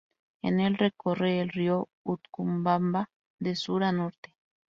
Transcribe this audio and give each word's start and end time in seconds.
En 0.41 0.59
el 0.59 0.77
recorre 0.79 1.41
el 1.41 1.49
río 1.49 1.87
Utcubamba 2.01 3.11
de 3.37 3.55
sur 3.55 3.83
a 3.83 3.91
norte. 3.91 4.35